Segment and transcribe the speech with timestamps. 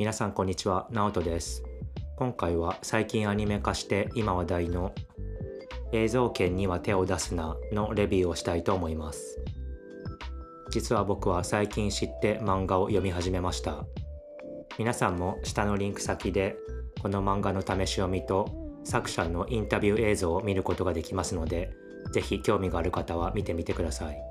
[0.00, 1.62] 皆さんこんにちは、ナオトです。
[2.16, 4.94] 今回は最近アニメ化して今話題の
[5.92, 9.38] 映像権には手を出すなのレビューをしたいと思います。
[10.70, 13.84] 実は僕は最近知って漫画を読み始めました。
[14.78, 16.56] 皆さんも下のリンク先で
[17.02, 18.48] この漫画の試し読みと
[18.84, 21.74] 作者のインタビュー映像を見ることができますので、
[22.10, 24.29] ぜひ興味がある方は見てみてください。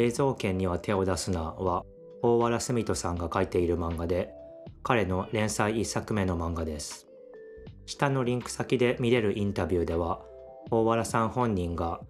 [0.00, 1.84] 映像権には手を出すなは
[2.22, 4.32] 大原澄人さんが書いている漫画で
[4.82, 7.06] 彼の連載1作目の漫画です。
[7.84, 10.22] 下のリンク先で見れるインタビューでは
[10.70, 12.00] 大原さん本人が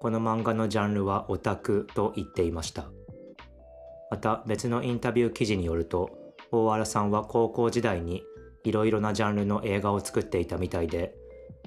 [0.00, 2.90] この漫画のジャンルはオタクと言っていました。
[4.10, 6.10] また別のインタビュー記事によると
[6.50, 8.22] 大原さんは高校時代に
[8.64, 11.14] いろいろなジャンルの映画を作っていたみたいで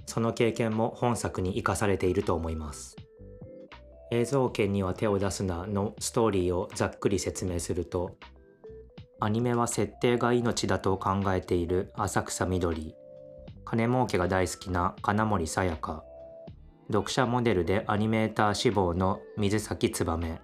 [0.05, 2.95] その経験も本作に生かされていると思います。
[4.11, 8.17] 映像権には手を出すなのストーリーをざっくり説明すると
[9.19, 12.93] アニメは設定が命だと考えている浅草みどり
[13.65, 16.03] 金儲けが大好きな金森さやか
[16.91, 20.41] 読者モデルでアニメーター志望の水崎燕。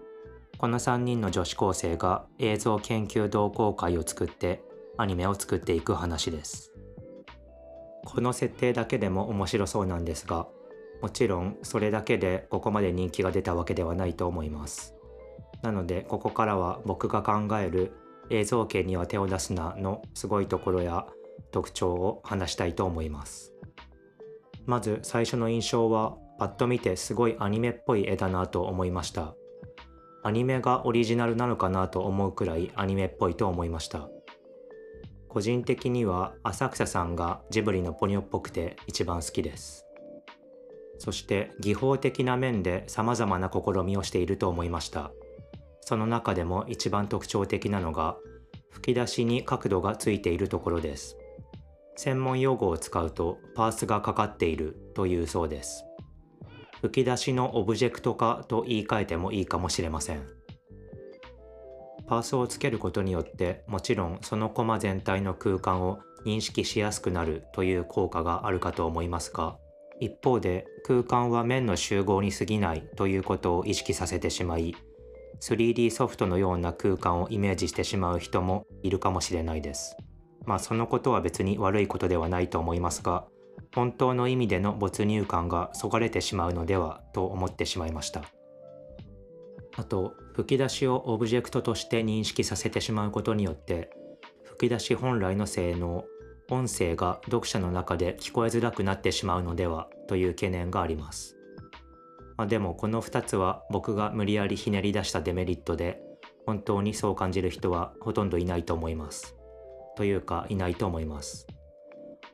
[0.57, 4.63] この3人の女子高生が映像研究同好会を作って
[4.97, 6.71] アニメを作っていく話です。
[8.05, 10.47] この設定だけでも面白そうなんですが
[11.01, 14.95] もちろんそれだけでここまで人気が出たわけではないと思います。
[15.61, 17.93] なのでここからは僕が考える
[18.29, 21.07] 映像権には手を出すなのすごいところや
[21.51, 23.53] 特徴を話したいと思います。
[24.65, 29.33] まず最初の印象はパッと見てすごいアニメっぽい絵だなと思いました。
[30.23, 34.09] アニメがオリジナルなのかなと思うくらいアニメっぽいと思いました。
[35.29, 39.86] 個人的には浅草さんがジブリのポニョっぽくて一番好きです。
[40.99, 45.11] そして技法的な面で様々な試みをしていると思いました。
[45.81, 48.17] その中でも一番特徴的なのが
[48.71, 51.17] 吹き出しに角度がついているところです。
[51.95, 55.85] 専門用語を使うとパースがかかっているというそうです。
[56.81, 60.37] 吹き出しのオブジェクト化と言い換えてもいいかもしれません。
[62.07, 69.57] パースをつけることによってもちろんそのコマ全体の空間を認識しやすくなるという効果があるかと思いますが
[69.99, 74.75] 一方で空間は面の集合に過ぎないということを意識させてしまい
[75.41, 79.95] 3D ソフトのような空間をイメージしてしまう人もいるかもしれないです。
[80.45, 83.27] まあそのことは別に悪いことではないと思いますが
[83.75, 88.23] 本当の意味での没入感がそがれてしまうのではと思ってしまいました。
[89.75, 93.91] あと吹き出しをオブジェクトとして認識させてしまうことによって
[94.43, 96.05] 吹き出し本来の性能
[96.49, 101.35] 音声が読者の中で聞こえづらくなってしまうのではという懸念があります。
[102.37, 106.01] まあ、でもこの2つは僕が無理やりひねり出したデメリットで
[106.45, 109.35] 本当にそう感じる人はほとんどいないと思います。
[109.97, 111.47] というかいないと思います。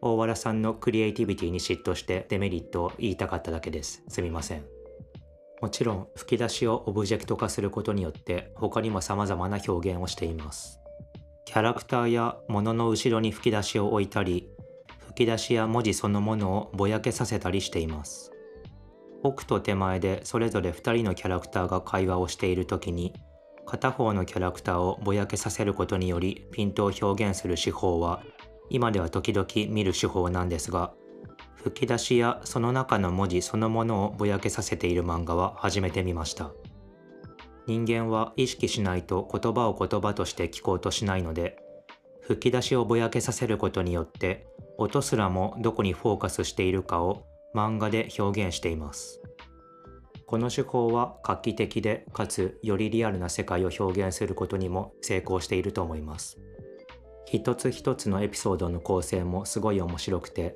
[0.01, 4.03] 大原さんのクリエイティビティに嫉妬してデメリットを言いたかっただけです。
[4.09, 4.65] すみません。
[5.61, 10.82] もちろん吹き出しをオブジェクト化することによって他にも様々な表現をしています。
[11.45, 14.49] キャラクターや物の後ろに吹き出しを置いたり、
[15.07, 18.31] 吹き出しや文字そのものをぼやけさせたりしています。
[19.23, 23.13] 奥と手前でそれぞれ2人のキャラクターが会話をしている時に、
[23.65, 28.23] 片方のキャラクターをぼやけさせることによりピントを表現する手法は、
[28.69, 30.93] 今では時々見る手法なんですが、
[31.55, 36.51] 吹き出しやその中の文字そのものをぼやけさせている漫画は初めて見ました。
[37.65, 41.57] 人間は意識しないと言葉を言葉として聞こうとしないので
[42.21, 44.47] 吹き出しをぼやけさせることによって
[44.77, 49.21] 音すらもどこにフォーカスしているかを漫画で表現しています。
[50.25, 56.39] この手法は画期的でかつよりリアルな世界を表現することにも成功していると思います。
[57.25, 60.55] 一つ一つのエピソードの構成もすごい面白くて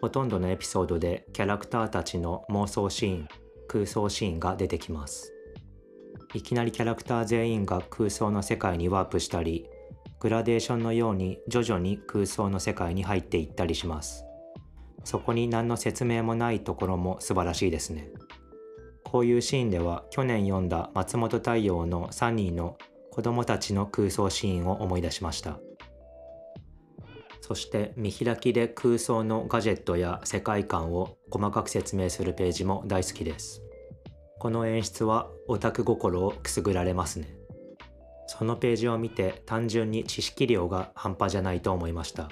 [0.00, 3.28] ほとんどのエピソードでキャラクターたちの妄想シーン
[3.68, 5.33] 空想シーンが出てきます。
[6.34, 9.68] いきなりキャラクター全員が空想の世界にワープしたり、
[10.18, 14.24] グラデーションのように徐々に空想の世界に入っていったりします。
[15.04, 18.08] そこに何の説明もないところも素晴らしいですね。
[19.04, 22.78] こういうシーンでは去年読んだ松本太陽の3人の
[23.12, 25.60] 子供たちの空想シーンを思い出しました。
[27.42, 33.63] そして見開きで空想のガジェットや世界観を細かく説明するページも大好きです。
[34.38, 37.36] この演出はオタク心をくすぐられますね。
[38.26, 42.28] そのページを見て単純に知識量が半端じゃないと思いました。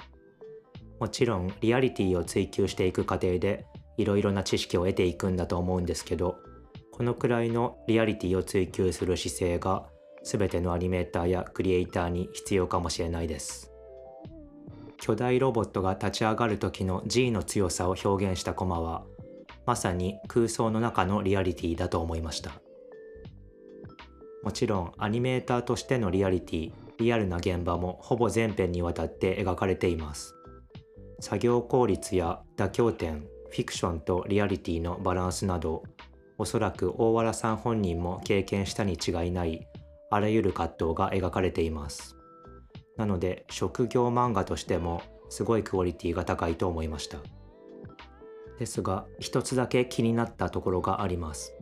[0.99, 3.65] もちろんリアリティを追求していく過程で
[3.97, 6.37] いろいろな知識を得ていくんだと思うんですけど、
[6.91, 9.85] このくらいのリアリティを追求する姿勢が
[10.23, 13.71] 全てのアニメーターやクリエイターに必要かもしれないです。
[14.97, 19.03] 巨大ロボットが立ち上がる時の G の強さを表現したコマは
[19.65, 22.51] まさに空想の中のリアリティだと思いました。
[24.43, 30.35] もちろんアニメーターとしてのリアリティリアルな現場もほぼ全編にわたって描かれています。
[31.19, 35.83] 作業効率や妥協点フィクションとリアリティのバランスなど
[36.37, 39.67] おそらく大原さん本人も経験したに違いない
[40.09, 42.17] あらゆる葛藤が描かれています。
[42.97, 47.19] なので職業漫画としてもすごいクオリティが高いと思いました。
[48.59, 51.53] ですが一つだけ気になったところがあります。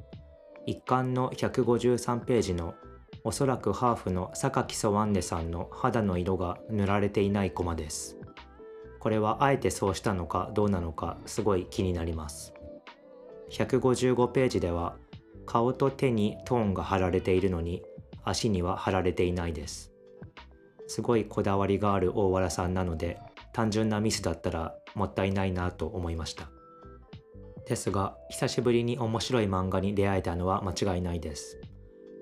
[0.65, 2.75] 一巻の153ページの
[3.23, 8.17] おそらくハーフの榊ソワンネさんの肌の色が塗られていないコマです。
[8.99, 12.53] これはあえてそうしたのかどうなのかすごい気になります。
[13.51, 14.95] 155ページでは
[15.45, 17.83] 顔と手にトーンが貼られているのに
[18.23, 19.91] 足には貼られていないです。
[20.87, 23.19] すごいこだわりがある大原さんなので
[23.53, 26.49] 単純なミスだったらもったいないなと思いました。
[27.67, 31.59] ですが久しぶりに面白い漫画に出会えたのは間違いないです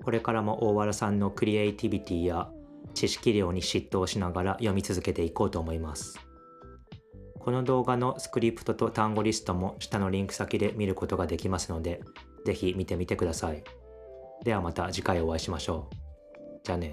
[0.04, 2.48] これからも大原さんのクリエイティビティや
[2.94, 6.18] 知識量に嫉妬しながら読み続けていこうと思います
[7.40, 12.02] この動画のスクリプトと単語リストも下のリンク先で見ることができますので、
[12.44, 13.64] ぜひ見てみてください。
[14.44, 15.96] ではまた次回お会いしましょう。
[16.62, 16.92] じゃあね